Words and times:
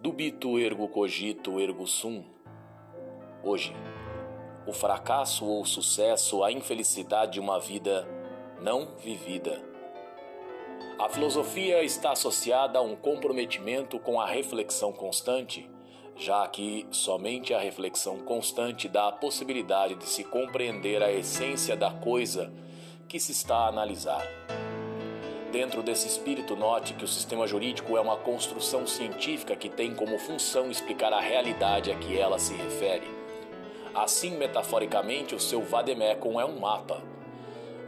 Dubito 0.00 0.58
ergo 0.58 0.88
cogito 0.88 1.60
ergo 1.60 1.86
sum. 1.86 2.24
Hoje, 3.44 3.72
o 4.66 4.72
fracasso 4.72 5.44
ou 5.44 5.62
o 5.62 5.66
sucesso, 5.66 6.42
a 6.42 6.50
infelicidade 6.50 7.34
de 7.34 7.40
uma 7.40 7.60
vida 7.60 8.08
não 8.60 8.96
vivida. 8.96 9.62
A 10.98 11.08
filosofia 11.08 11.84
está 11.84 12.12
associada 12.12 12.78
a 12.78 12.82
um 12.82 12.96
comprometimento 12.96 13.98
com 13.98 14.20
a 14.20 14.26
reflexão 14.26 14.92
constante, 14.92 15.70
já 16.16 16.46
que 16.48 16.86
somente 16.90 17.52
a 17.52 17.60
reflexão 17.60 18.18
constante 18.18 18.88
dá 18.88 19.08
a 19.08 19.12
possibilidade 19.12 19.94
de 19.96 20.06
se 20.06 20.24
compreender 20.24 21.02
a 21.02 21.12
essência 21.12 21.76
da 21.76 21.90
coisa 21.90 22.50
que 23.06 23.20
se 23.20 23.32
está 23.32 23.56
a 23.58 23.68
analisar. 23.68 24.26
Dentro 25.52 25.82
desse 25.82 26.08
espírito, 26.08 26.56
note 26.56 26.94
que 26.94 27.04
o 27.04 27.08
sistema 27.08 27.46
jurídico 27.46 27.96
é 27.96 28.00
uma 28.00 28.16
construção 28.16 28.86
científica 28.86 29.54
que 29.54 29.68
tem 29.68 29.94
como 29.94 30.18
função 30.18 30.70
explicar 30.70 31.12
a 31.12 31.20
realidade 31.20 31.90
a 31.90 31.94
que 31.94 32.18
ela 32.18 32.38
se 32.38 32.54
refere. 32.54 33.06
Assim, 33.94 34.36
metaforicamente, 34.36 35.34
o 35.34 35.40
seu 35.40 35.62
vademecum 35.62 36.40
é 36.40 36.44
um 36.44 36.58
mapa. 36.58 37.02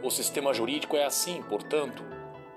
O 0.01 0.09
sistema 0.09 0.53
jurídico 0.53 0.95
é 0.95 1.03
assim, 1.03 1.41
portanto, 1.43 2.03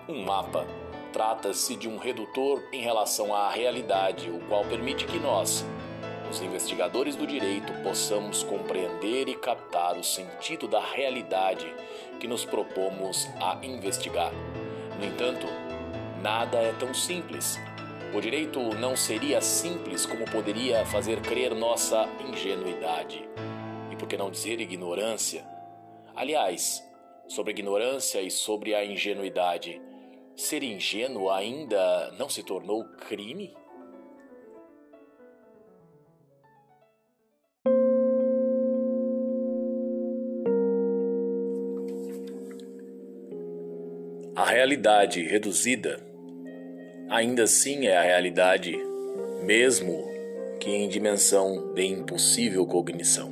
um 0.09 0.25
mapa. 0.25 0.67
Trata-se 1.13 1.77
de 1.77 1.89
um 1.89 1.99
redutor 1.99 2.63
em 2.73 2.81
relação 2.81 3.35
à 3.35 3.51
realidade, 3.51 4.31
o 4.31 4.41
qual 4.49 4.65
permite 4.65 5.05
que 5.05 5.19
nós, 5.19 5.63
os 6.31 6.41
investigadores 6.41 7.15
do 7.15 7.27
direito, 7.27 7.71
possamos 7.83 8.43
compreender 8.43 9.29
e 9.29 9.35
captar 9.35 9.99
o 9.99 10.03
sentido 10.03 10.67
da 10.67 10.81
realidade 10.81 11.67
que 12.19 12.27
nos 12.27 12.47
propomos 12.47 13.29
a 13.39 13.59
investigar. 13.63 14.33
No 14.99 15.05
entanto, 15.05 15.47
nada 16.23 16.57
é 16.57 16.73
tão 16.73 16.95
simples. 16.95 17.59
O 18.15 18.21
direito 18.21 18.59
não 18.77 18.97
seria 18.97 19.43
simples 19.43 20.07
como 20.07 20.25
poderia 20.31 20.87
fazer 20.87 21.21
crer 21.21 21.55
nossa 21.55 22.09
ingenuidade. 22.27 23.29
E 23.91 23.97
por 23.97 24.09
que 24.09 24.17
não 24.17 24.31
dizer 24.31 24.61
ignorância? 24.61 25.45
Aliás, 26.17 26.83
sobre 27.29 27.53
ignorância 27.53 28.23
e 28.23 28.31
sobre 28.31 28.75
a 28.75 28.83
ingenuidade, 28.83 29.81
ser 30.37 30.63
ingênuo 30.63 31.31
ainda 31.31 32.13
não 32.19 32.29
se 32.29 32.43
tornou 32.43 32.85
crime? 33.09 33.55
A 44.35 44.45
realidade 44.47 45.23
reduzida 45.23 46.01
ainda 47.13 47.43
assim 47.43 47.87
é 47.87 47.97
a 47.97 48.03
realidade, 48.03 48.75
mesmo 49.43 50.11
que 50.59 50.71
em 50.71 50.89
dimensão 50.89 51.75
de 51.75 51.85
impossível 51.85 52.67
cognição. 52.67 53.31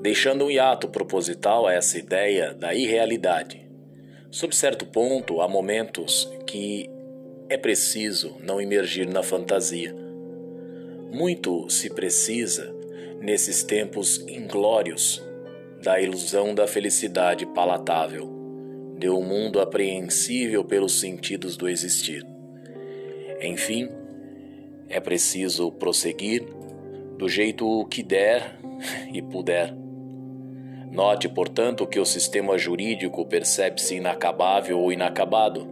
Deixando 0.00 0.46
um 0.46 0.50
hiato 0.50 0.88
proposital 0.88 1.66
a 1.66 1.74
essa 1.74 1.98
ideia 1.98 2.54
da 2.54 2.72
irrealidade. 2.72 3.67
Sob 4.30 4.54
certo 4.54 4.84
ponto, 4.86 5.40
há 5.40 5.48
momentos 5.48 6.30
que 6.46 6.90
é 7.48 7.56
preciso 7.56 8.36
não 8.42 8.60
imergir 8.60 9.08
na 9.08 9.22
fantasia. 9.22 9.94
Muito 11.10 11.68
se 11.70 11.88
precisa, 11.88 12.74
nesses 13.20 13.62
tempos 13.62 14.18
inglórios, 14.28 15.22
da 15.82 16.00
ilusão 16.00 16.54
da 16.54 16.66
felicidade 16.66 17.46
palatável 17.46 18.38
de 18.98 19.08
um 19.08 19.22
mundo 19.22 19.60
apreensível 19.60 20.64
pelos 20.64 20.98
sentidos 20.98 21.56
do 21.56 21.68
existir. 21.68 22.26
Enfim, 23.40 23.88
é 24.88 24.98
preciso 24.98 25.70
prosseguir 25.70 26.44
do 27.16 27.28
jeito 27.28 27.86
que 27.86 28.02
der 28.02 28.58
e 29.14 29.22
puder. 29.22 29.87
Note, 30.90 31.28
portanto, 31.28 31.86
que 31.86 32.00
o 32.00 32.04
sistema 32.04 32.56
jurídico 32.56 33.24
percebe-se 33.26 33.96
inacabável 33.96 34.78
ou 34.78 34.92
inacabado, 34.92 35.66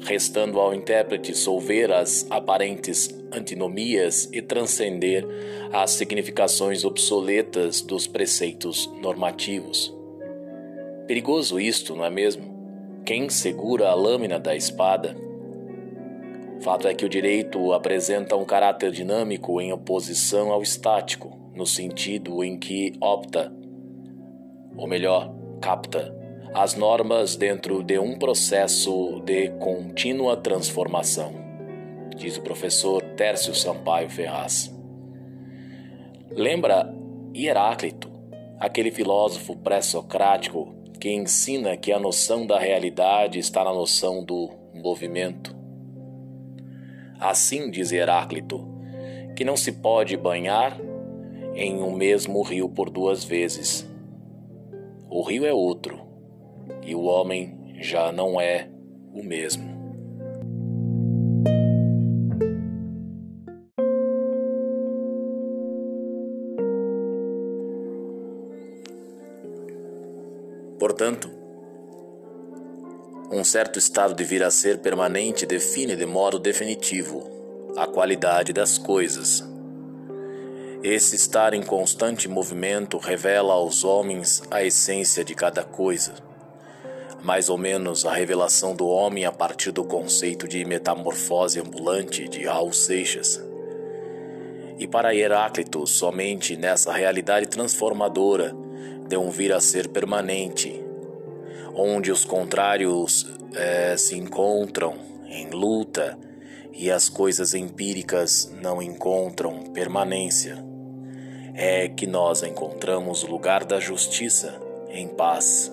restando 0.00 0.58
ao 0.58 0.74
intérprete 0.74 1.34
solver 1.34 1.92
as 1.92 2.26
aparentes 2.30 3.08
antinomias 3.32 4.28
e 4.32 4.40
transcender 4.40 5.26
as 5.72 5.90
significações 5.92 6.84
obsoletas 6.84 7.80
dos 7.80 8.06
preceitos 8.06 8.90
normativos. 9.00 9.94
Perigoso 11.06 11.60
isto, 11.60 11.94
não 11.94 12.04
é 12.04 12.10
mesmo? 12.10 12.54
quem 13.04 13.28
segura 13.28 13.90
a 13.90 13.94
lâmina 13.94 14.40
da 14.40 14.56
espada. 14.56 15.14
Fato 16.60 16.88
é 16.88 16.94
que 16.94 17.04
o 17.04 17.08
direito 17.08 17.72
apresenta 17.72 18.34
um 18.34 18.44
caráter 18.44 18.90
dinâmico 18.90 19.60
em 19.60 19.72
oposição 19.72 20.50
ao 20.50 20.62
estático, 20.62 21.38
no 21.54 21.66
sentido 21.66 22.42
em 22.42 22.58
que 22.58 22.94
opta, 23.00 23.52
ou 24.76 24.86
melhor, 24.86 25.32
capta, 25.60 26.14
as 26.54 26.74
normas 26.74 27.36
dentro 27.36 27.82
de 27.82 27.98
um 27.98 28.18
processo 28.18 29.20
de 29.24 29.50
contínua 29.58 30.36
transformação, 30.36 31.32
diz 32.16 32.36
o 32.36 32.42
professor 32.42 33.02
Tércio 33.16 33.54
Sampaio 33.54 34.08
Ferraz. 34.08 34.72
Lembra 36.30 36.94
Heráclito, 37.34 38.08
aquele 38.58 38.90
filósofo 38.90 39.56
pré-socrático 39.56 40.74
que 41.00 41.10
ensina 41.10 41.76
que 41.76 41.92
a 41.92 41.98
noção 41.98 42.46
da 42.46 42.58
realidade 42.58 43.38
está 43.38 43.64
na 43.64 43.72
noção 43.72 44.24
do 44.24 44.50
movimento. 44.72 45.54
Assim 47.18 47.70
diz 47.70 47.92
Heráclito, 47.92 48.66
que 49.36 49.44
não 49.44 49.56
se 49.56 49.72
pode 49.72 50.16
banhar 50.16 50.80
em 51.54 51.82
um 51.82 51.92
mesmo 51.92 52.42
rio 52.42 52.68
por 52.68 52.90
duas 52.90 53.24
vezes. 53.24 53.88
O 55.16 55.22
rio 55.22 55.46
é 55.46 55.52
outro 55.52 55.96
e 56.82 56.92
o 56.92 57.02
homem 57.02 57.76
já 57.80 58.10
não 58.10 58.40
é 58.40 58.68
o 59.12 59.22
mesmo. 59.22 59.62
Portanto, 70.80 71.30
um 73.30 73.44
certo 73.44 73.78
estado 73.78 74.14
de 74.14 74.24
vir 74.24 74.42
a 74.42 74.50
ser 74.50 74.80
permanente 74.80 75.46
define 75.46 75.94
de 75.94 76.06
modo 76.06 76.40
definitivo 76.40 77.22
a 77.76 77.86
qualidade 77.86 78.52
das 78.52 78.78
coisas. 78.78 79.53
Esse 80.84 81.16
estar 81.16 81.54
em 81.54 81.62
constante 81.62 82.28
movimento 82.28 82.98
revela 82.98 83.54
aos 83.54 83.84
homens 83.84 84.42
a 84.50 84.62
essência 84.62 85.24
de 85.24 85.34
cada 85.34 85.64
coisa, 85.64 86.12
mais 87.22 87.48
ou 87.48 87.56
menos 87.56 88.04
a 88.04 88.12
revelação 88.12 88.76
do 88.76 88.86
homem 88.86 89.24
a 89.24 89.32
partir 89.32 89.72
do 89.72 89.82
conceito 89.82 90.46
de 90.46 90.62
metamorfose 90.62 91.58
ambulante 91.58 92.28
de 92.28 92.44
Raul 92.44 92.74
Seixas. 92.74 93.42
E 94.78 94.86
para 94.86 95.14
Heráclito, 95.14 95.86
somente 95.86 96.54
nessa 96.54 96.92
realidade 96.92 97.46
transformadora 97.46 98.54
de 99.08 99.16
um 99.16 99.30
vir 99.30 99.54
a 99.54 99.60
ser 99.60 99.88
permanente 99.88 100.84
onde 101.74 102.12
os 102.12 102.26
contrários 102.26 103.26
é, 103.54 103.96
se 103.96 104.18
encontram 104.18 104.96
em 105.26 105.48
luta 105.48 106.18
e 106.74 106.90
as 106.90 107.08
coisas 107.08 107.54
empíricas 107.54 108.54
não 108.60 108.82
encontram 108.82 109.64
permanência, 109.72 110.73
é 111.54 111.88
que 111.88 112.06
nós 112.06 112.42
encontramos 112.42 113.22
o 113.22 113.26
lugar 113.26 113.64
da 113.64 113.80
justiça 113.80 114.60
em 114.90 115.08
paz. 115.08 115.72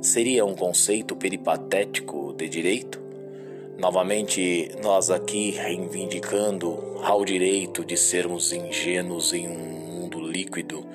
Seria 0.00 0.44
um 0.44 0.54
conceito 0.54 1.16
peripatético 1.16 2.32
de 2.32 2.48
direito? 2.48 3.02
Novamente, 3.78 4.70
nós 4.82 5.10
aqui 5.10 5.50
reivindicando 5.50 6.98
ao 7.02 7.24
direito 7.24 7.84
de 7.84 7.96
sermos 7.96 8.52
ingênuos 8.52 9.34
em 9.34 9.48
um 9.48 10.00
mundo 10.00 10.20
líquido 10.20 10.86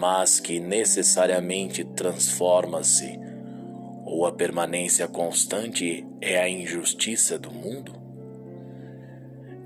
mas 0.00 0.40
que 0.40 0.58
necessariamente 0.58 1.84
transforma-se, 1.84 3.20
ou 4.06 4.24
a 4.24 4.32
permanência 4.32 5.06
constante 5.06 6.06
é 6.22 6.40
a 6.40 6.48
injustiça 6.48 7.38
do 7.38 7.50
mundo? 7.50 7.92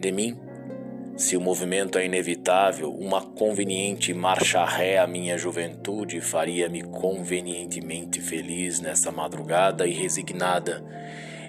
De 0.00 0.10
mim, 0.10 0.36
se 1.16 1.36
o 1.36 1.40
movimento 1.40 1.96
é 1.96 2.04
inevitável, 2.04 2.92
uma 2.92 3.22
conveniente 3.22 4.12
marcha 4.12 4.64
ré 4.64 4.98
à 4.98 5.06
minha 5.06 5.38
juventude 5.38 6.20
faria-me 6.20 6.82
convenientemente 6.82 8.20
feliz 8.20 8.80
nessa 8.80 9.12
madrugada 9.12 9.86
e 9.86 9.92
resignada, 9.92 10.84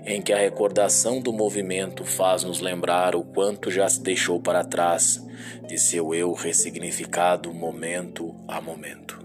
em 0.05 0.21
que 0.21 0.31
a 0.31 0.37
recordação 0.37 1.19
do 1.19 1.33
movimento 1.33 2.05
faz 2.05 2.43
nos 2.43 2.59
lembrar 2.59 3.15
o 3.15 3.23
quanto 3.23 3.71
já 3.71 3.89
se 3.89 4.01
deixou 4.03 4.39
para 4.39 4.63
trás 4.63 5.19
de 5.67 5.79
seu 5.79 6.13
eu 6.13 6.31
ressignificado 6.33 7.51
momento 7.51 8.35
a 8.47 8.61
momento. 8.61 9.24